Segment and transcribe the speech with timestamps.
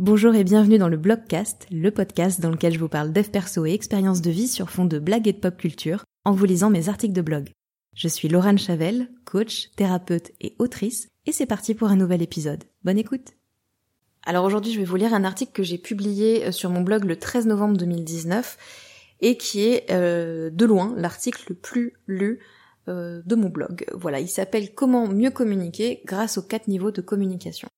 [0.00, 3.64] Bonjour et bienvenue dans le Blogcast, le podcast dans lequel je vous parle dev perso
[3.64, 6.68] et expériences de vie sur fond de blagues et de pop culture en vous lisant
[6.68, 7.50] mes articles de blog.
[7.94, 12.64] Je suis Laurent Chavel, coach, thérapeute et autrice, et c'est parti pour un nouvel épisode.
[12.82, 13.34] Bonne écoute
[14.24, 17.04] Alors aujourd'hui je vais vous lire un article que j'ai publié euh, sur mon blog
[17.04, 18.58] le 13 novembre 2019
[19.20, 22.40] et qui est euh, de loin l'article le plus lu
[22.88, 23.86] euh, de mon blog.
[23.94, 27.68] Voilà, il s'appelle Comment mieux communiquer grâce aux quatre niveaux de communication.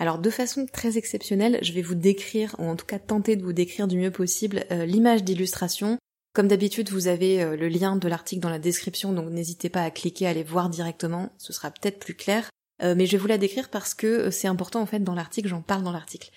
[0.00, 3.42] Alors de façon très exceptionnelle, je vais vous décrire, ou en tout cas tenter de
[3.42, 5.98] vous décrire du mieux possible, euh, l'image d'illustration.
[6.34, 9.82] Comme d'habitude, vous avez euh, le lien de l'article dans la description, donc n'hésitez pas
[9.82, 12.48] à cliquer, à aller voir directement, ce sera peut-être plus clair.
[12.80, 15.48] Euh, mais je vais vous la décrire parce que c'est important en fait dans l'article,
[15.48, 16.30] j'en parle dans l'article.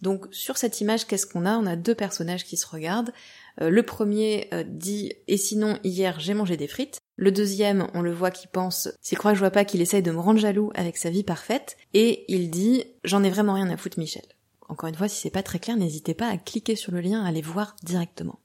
[0.00, 1.58] Donc sur cette image, qu'est-ce qu'on a?
[1.58, 3.12] On a deux personnages qui se regardent.
[3.60, 7.01] le premier dit Et sinon, hier j'ai mangé des frites.
[7.16, 10.02] Le deuxième, on le voit qui pense, s'il croit que je vois pas qu'il essaye
[10.02, 13.68] de me rendre jaloux avec sa vie parfaite, et il dit, j'en ai vraiment rien
[13.70, 14.24] à foutre Michel.
[14.68, 17.22] Encore une fois, si c'est pas très clair, n'hésitez pas à cliquer sur le lien,
[17.22, 18.38] à aller voir directement.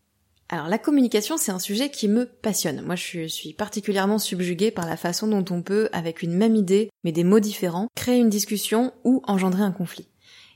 [0.50, 2.82] Alors la communication, c'est un sujet qui me passionne.
[2.82, 6.90] Moi, je suis particulièrement subjuguée par la façon dont on peut, avec une même idée,
[7.04, 10.08] mais des mots différents, créer une discussion ou engendrer un conflit.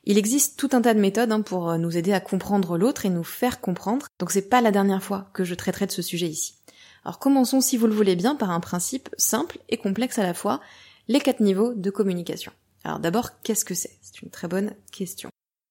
[0.03, 3.09] Il existe tout un tas de méthodes hein, pour nous aider à comprendre l'autre et
[3.09, 6.27] nous faire comprendre, donc c'est pas la dernière fois que je traiterai de ce sujet
[6.27, 6.55] ici.
[7.03, 10.33] Alors commençons, si vous le voulez bien, par un principe simple et complexe à la
[10.33, 10.61] fois,
[11.07, 12.51] les quatre niveaux de communication.
[12.83, 13.97] Alors d'abord, qu'est-ce que c'est?
[14.01, 15.29] C'est une très bonne question.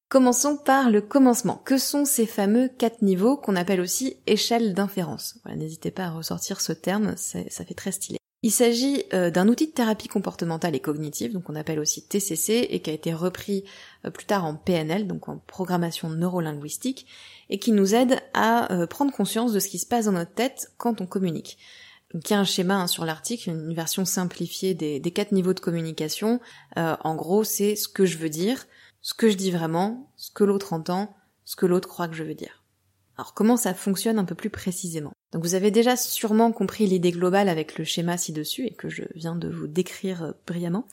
[0.08, 1.62] Commençons par le commencement.
[1.64, 5.39] Que sont ces fameux quatre niveaux qu'on appelle aussi échelle d'inférence?
[5.45, 8.20] Voilà, n'hésitez pas à ressortir ce terme, ça fait très stylé.
[8.42, 12.69] Il s'agit euh, d'un outil de thérapie comportementale et cognitive, donc on appelle aussi TCC,
[12.70, 13.64] et qui a été repris
[14.06, 17.06] euh, plus tard en PNL, donc en programmation neurolinguistique,
[17.50, 20.33] et qui nous aide à euh, prendre conscience de ce qui se passe dans notre
[20.33, 21.58] tête quand on communique.
[22.14, 25.33] Donc il y a un schéma hein, sur l'article, une version simplifiée des, des, quatre
[25.33, 26.41] niveaux de communication.
[26.77, 28.66] en gros, c'est ce que je veux dire,
[29.00, 32.24] ce que je dis vraiment, ce que l'autre entend, ce que l'autre croit que je
[32.24, 32.64] veux dire.
[33.16, 35.12] Alors comment ça fonctionne un peu plus précisément?
[35.33, 39.02] Donc vous avez déjà sûrement compris l'idée globale avec le schéma ci-dessus et que je
[39.14, 40.86] viens de vous décrire euh, brillamment.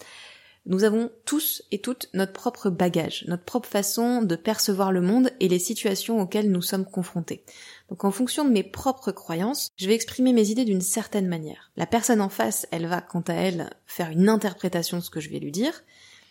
[0.67, 5.31] Nous avons tous et toutes notre propre bagage, notre propre façon de percevoir le monde
[5.39, 7.41] et les situations auxquelles nous sommes confrontés.
[7.89, 11.71] Donc en fonction de mes propres croyances, je vais exprimer mes idées d'une certaine manière.
[11.77, 15.21] La personne en face, elle va quant à elle faire une interprétation de ce que
[15.21, 15.83] je vais lui dire,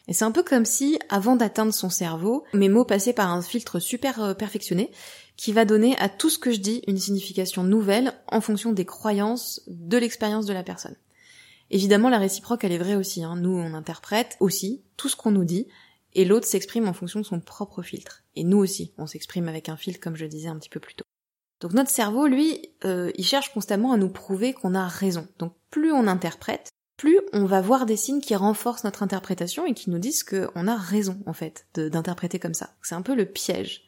[0.08, 3.42] et c'est un peu comme si, avant d'atteindre son cerveau, mes mots passaient par un
[3.42, 4.90] filtre super euh, perfectionné
[5.36, 8.86] qui va donner à tout ce que je dis une signification nouvelle en fonction des
[8.86, 10.96] croyances, de l'expérience de la personne.
[11.70, 13.22] Évidemment, la réciproque, elle est vraie aussi.
[13.22, 13.36] Hein.
[13.36, 15.66] Nous, on interprète aussi tout ce qu'on nous dit,
[16.14, 18.22] et l'autre s'exprime en fonction de son propre filtre.
[18.34, 20.94] Et nous aussi, on s'exprime avec un filtre, comme je disais un petit peu plus
[20.94, 21.04] tôt.
[21.60, 25.26] Donc notre cerveau, lui, euh, il cherche constamment à nous prouver qu'on a raison.
[25.38, 29.74] Donc plus on interprète, plus on va voir des signes qui renforcent notre interprétation et
[29.74, 32.74] qui nous disent qu'on a raison, en fait, d'interpréter comme ça.
[32.82, 33.86] C'est un peu le piège.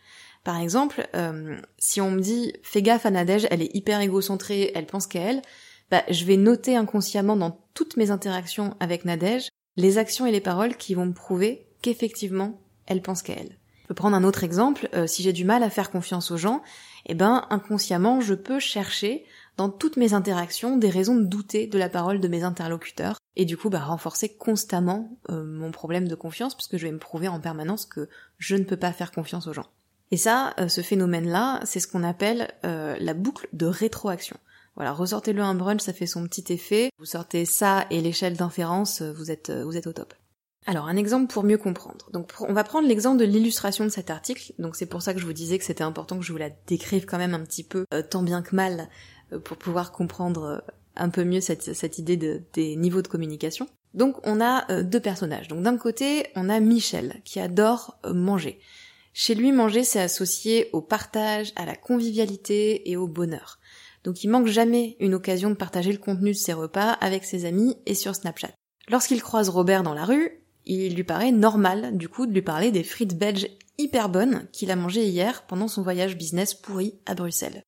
[0.49, 4.73] Par exemple, euh, si on me dit fais gaffe à Nadège, elle est hyper égocentrée,
[4.75, 5.43] elle pense qu'à elle,
[5.91, 10.41] bah, je vais noter inconsciemment dans toutes mes interactions avec Nadège les actions et les
[10.41, 13.59] paroles qui vont me prouver qu'effectivement elle pense qu'à elle.
[13.83, 16.39] Je peux prendre un autre exemple, euh, si j'ai du mal à faire confiance aux
[16.39, 16.63] gens,
[17.05, 19.27] eh ben inconsciemment je peux chercher
[19.59, 23.45] dans toutes mes interactions des raisons de douter de la parole de mes interlocuteurs et
[23.45, 27.29] du coup bah, renforcer constamment euh, mon problème de confiance puisque je vais me prouver
[27.29, 29.67] en permanence que je ne peux pas faire confiance aux gens.
[30.11, 34.37] Et ça, euh, ce phénomène-là, c'est ce qu'on appelle euh, la boucle de rétroaction.
[34.75, 36.91] Voilà, ressortez-le un brunch, ça fait son petit effet.
[36.99, 40.15] Vous sortez ça et l'échelle d'inférence, euh, vous êtes, vous êtes au top.
[40.67, 42.11] Alors, un exemple pour mieux comprendre.
[42.13, 44.53] Donc, on va prendre l'exemple de l'illustration de cet article.
[44.59, 46.51] Donc, c'est pour ça que je vous disais que c'était important que je vous la
[46.67, 48.91] décrive quand même un petit peu, tant bien que mal,
[49.45, 50.63] pour pouvoir comprendre
[50.95, 53.67] un peu mieux cette, idée de, des niveaux de communication.
[53.95, 55.49] Donc, on a deux personnages.
[55.49, 58.61] Donc, d'un côté, on a Michel, qui adore manger.
[59.13, 63.59] Chez lui, manger, c'est associé au partage, à la convivialité et au bonheur.
[64.05, 67.45] Donc il manque jamais une occasion de partager le contenu de ses repas avec ses
[67.45, 68.53] amis et sur Snapchat.
[68.89, 72.71] Lorsqu'il croise Robert dans la rue, il lui paraît normal, du coup, de lui parler
[72.71, 73.49] des frites belges
[73.79, 77.62] hyper bonnes qu'il a mangées hier pendant son voyage business pourri à Bruxelles.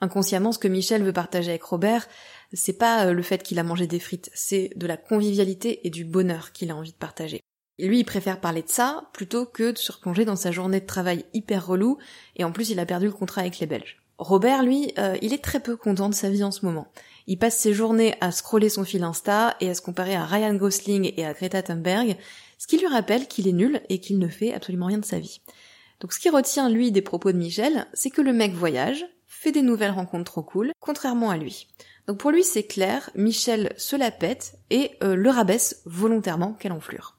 [0.00, 2.08] Inconsciemment, ce que Michel veut partager avec Robert,
[2.52, 5.90] c'est pas euh, le fait qu'il a mangé des frites, c'est de la convivialité et
[5.90, 7.40] du bonheur qu'il a envie de partager.
[7.82, 10.86] Lui, il préfère parler de ça plutôt que de se replonger dans sa journée de
[10.86, 11.98] travail hyper relou,
[12.36, 14.00] et en plus il a perdu le contrat avec les Belges.
[14.18, 16.86] Robert, lui, euh, il est très peu content de sa vie en ce moment.
[17.26, 20.54] Il passe ses journées à scroller son fil Insta et à se comparer à Ryan
[20.54, 22.16] Gosling et à Greta Thunberg,
[22.56, 25.18] ce qui lui rappelle qu'il est nul et qu'il ne fait absolument rien de sa
[25.18, 25.40] vie.
[25.98, 29.50] Donc ce qui retient lui des propos de Michel, c'est que le mec voyage, fait
[29.50, 31.66] des nouvelles rencontres trop cool, contrairement à lui.
[32.06, 36.72] Donc pour lui c'est clair, Michel se la pète et euh, le rabaisse volontairement, quelle
[36.72, 37.16] enflure.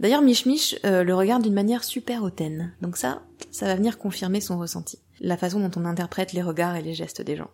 [0.00, 2.72] D'ailleurs, Mich euh, le regarde d'une manière super hautaine.
[2.80, 4.98] Donc ça, ça va venir confirmer son ressenti.
[5.20, 7.50] La façon dont on interprète les regards et les gestes des gens.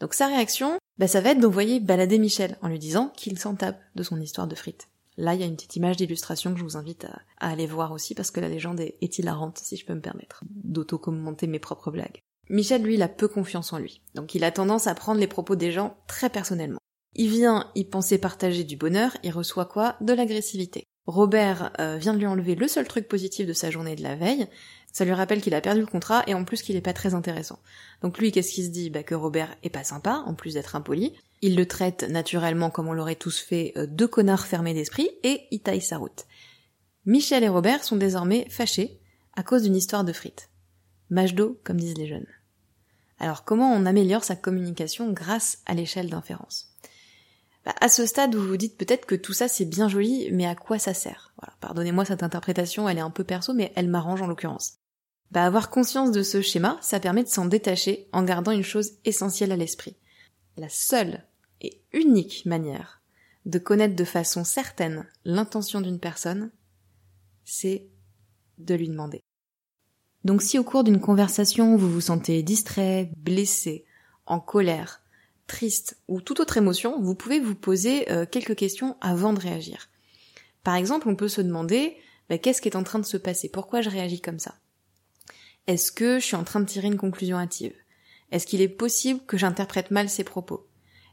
[0.00, 3.54] Donc sa réaction, bah, ça va être d'envoyer balader Michel en lui disant qu'il s'en
[3.54, 4.88] tape de son histoire de frites.
[5.18, 7.92] Là, il y a une petite image d'illustration que je vous invite à, aller voir
[7.92, 11.58] aussi parce que la légende est, est hilarante, si je peux me permettre, d'auto-commenter mes
[11.58, 12.22] propres blagues.
[12.48, 14.00] Michel, lui, il a peu confiance en lui.
[14.14, 16.80] Donc il a tendance à prendre les propos des gens très personnellement.
[17.14, 19.96] Il vient y penser partager du bonheur, il reçoit quoi?
[20.00, 20.86] De l'agressivité.
[21.06, 24.14] Robert euh, vient de lui enlever le seul truc positif de sa journée de la
[24.14, 24.46] veille,
[24.92, 27.14] ça lui rappelle qu'il a perdu le contrat et en plus qu'il est pas très
[27.14, 27.58] intéressant.
[28.02, 28.90] Donc lui, qu'est-ce qu'il se dit?
[28.90, 31.14] Bah que Robert est pas sympa, en plus d'être impoli.
[31.40, 35.40] Il le traite naturellement comme on l'aurait tous fait, euh, deux connards fermés d'esprit, et
[35.50, 36.26] il taille sa route.
[37.06, 39.00] Michel et Robert sont désormais fâchés
[39.34, 40.50] à cause d'une histoire de frites.
[41.10, 42.28] Mâche d'eau, comme disent les jeunes.
[43.18, 46.68] Alors comment on améliore sa communication grâce à l'échelle d'inférence?
[47.64, 50.46] Bah, à ce stade, vous vous dites peut-être que tout ça c'est bien joli, mais
[50.46, 51.32] à quoi ça sert?
[51.60, 54.78] Pardonnez-moi cette interprétation, elle est un peu perso, mais elle m'arrange en l'occurrence.
[55.30, 58.92] Bah, avoir conscience de ce schéma, ça permet de s'en détacher en gardant une chose
[59.04, 59.96] essentielle à l'esprit.
[60.56, 61.24] La seule
[61.60, 63.00] et unique manière
[63.46, 66.50] de connaître de façon certaine l'intention d'une personne,
[67.44, 67.86] c'est
[68.58, 69.22] de lui demander.
[70.24, 73.84] Donc si au cours d'une conversation vous vous sentez distrait, blessé,
[74.26, 75.01] en colère,
[75.52, 79.90] triste ou toute autre émotion, vous pouvez vous poser euh, quelques questions avant de réagir.
[80.64, 81.96] Par exemple, on peut se demander
[82.28, 83.50] bah, qu'est-ce qui est en train de se passer?
[83.50, 84.54] Pourquoi je réagis comme ça?
[85.66, 87.74] Est-ce que je suis en train de tirer une conclusion hâtive?
[88.30, 90.66] Est-ce qu'il est possible que j'interprète mal ces propos?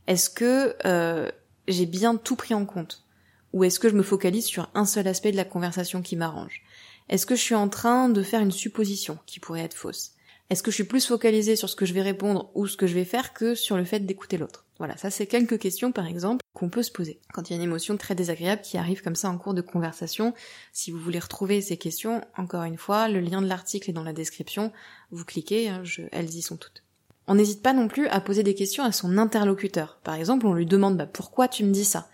[0.08, 1.30] Est-ce que euh,
[1.68, 3.04] j'ai bien tout pris en compte?
[3.52, 6.64] Ou est-ce que je me focalise sur un seul aspect de la conversation qui m'arrange?
[7.10, 10.14] Est-ce que je suis en train de faire une supposition qui pourrait être fausse?
[10.50, 12.88] Est-ce que je suis plus focalisée sur ce que je vais répondre ou ce que
[12.88, 14.66] je vais faire que sur le fait d'écouter l'autre?
[14.80, 17.58] Voilà, ça c'est quelques questions par exemple qu'on peut se poser quand il y a
[17.58, 20.34] une émotion très désagréable qui arrive comme ça en cours de conversation.
[20.74, 24.04] Si vous voulez retrouver ces questions, encore une fois, le lien de l'article est dans
[24.04, 24.72] la description,
[25.12, 26.84] vous cliquez, hein, elles y sont toutes.
[27.28, 30.00] On n'hésite pas non plus à poser des questions à son interlocuteur.
[30.04, 32.10] Par exemple, on lui demande bah, pourquoi tu me dis ça?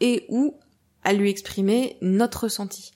[0.00, 0.58] Et ou
[1.04, 2.92] à lui exprimer notre ressenti.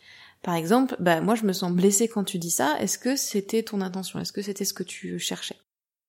[0.47, 3.65] Par exemple, bah moi je me sens blessée quand tu dis ça, est-ce que c'était
[3.65, 4.21] ton intention?
[4.21, 5.57] Est-ce que c'était ce que tu cherchais?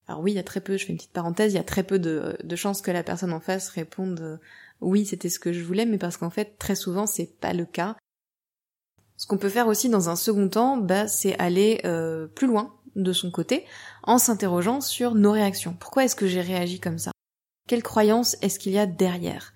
[0.08, 1.64] Alors oui, il y a très peu, je fais une petite parenthèse, il y a
[1.64, 4.38] très peu de, chances que la personne en face réponde euh,
[4.80, 7.66] oui, c'était ce que je voulais, mais parce qu'en fait, très souvent, c'est pas le
[7.66, 7.96] cas.
[9.16, 12.76] Ce qu'on peut faire aussi dans un second temps, bah, c'est aller euh, plus loin
[12.96, 13.66] de son côté
[14.04, 15.76] en s'interrogeant sur nos réactions.
[15.80, 17.10] Pourquoi est-ce que j'ai réagi comme ça?
[17.68, 19.56] Quelle croyance est-ce qu'il y a derrière?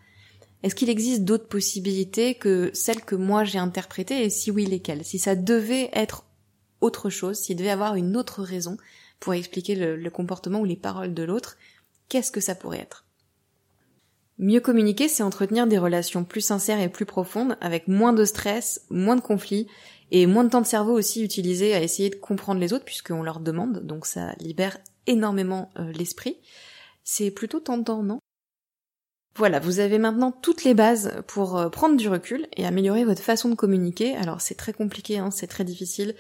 [0.64, 4.24] Est-ce qu'il existe d'autres possibilités que celles que moi j'ai interprétées?
[4.24, 5.04] Et si oui lesquelles?
[5.04, 6.26] Si ça devait être
[6.82, 8.78] autre chose, s'il devait avoir une autre raison
[9.20, 11.58] pour expliquer le, comportement ou les paroles de l'autre,
[12.10, 13.06] qu'est-ce que ça pourrait être?
[14.38, 18.86] Mieux communiquer, c'est entretenir des relations plus sincères et plus profondes, avec moins de stress,
[18.90, 19.68] moins de conflits,
[20.10, 23.24] et moins de temps de cerveau aussi utilisé à essayer de comprendre les autres, puisqu'on
[23.24, 26.38] leur demande, donc ça libère énormément euh, l'esprit.
[27.04, 28.20] C'est plutôt tentant, non?
[29.36, 33.22] Voilà, vous avez maintenant toutes les bases pour euh, prendre du recul et améliorer votre
[33.22, 34.16] façon de communiquer.
[34.18, 36.16] Alors c'est très compliqué, hein, c'est très difficile,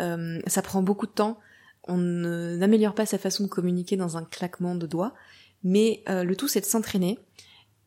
[0.00, 1.40] euh, ça prend beaucoup de temps.
[1.88, 5.14] On n'améliore pas sa façon de communiquer dans un claquement de doigts,
[5.64, 7.18] mais euh, le tout c'est de s'entraîner.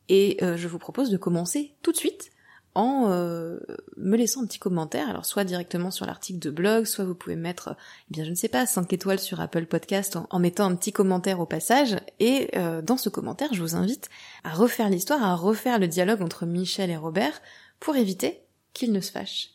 [0.08, 2.30] Et je vous propose de commencer tout de suite
[2.76, 3.58] en euh,
[3.96, 7.34] me laissant un petit commentaire, alors soit directement sur l'article de blog, soit vous pouvez
[7.34, 7.74] mettre,
[8.10, 10.92] eh bien je ne sais pas, 5 étoiles sur Apple Podcast en, mettant un petit
[10.92, 14.10] commentaire au passage, et euh, dans ce commentaire je vous invite
[14.44, 17.40] à refaire l'histoire, à refaire le dialogue entre Michel et Robert,
[17.80, 18.42] pour éviter
[18.74, 19.52] qu'ils ne se fâchent.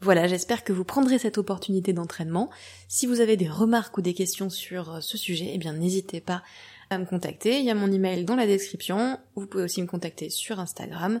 [0.00, 2.48] Voilà, j'espère que vous prendrez cette opportunité d'entraînement.
[2.88, 6.22] Si vous avez des remarques ou des questions sur euh, ce sujet, eh bien n'hésitez
[6.22, 6.42] pas
[6.88, 7.58] à me contacter.
[7.58, 9.18] Il y a mon email dans la description.
[9.36, 11.20] Vous pouvez aussi me contacter sur Instagram.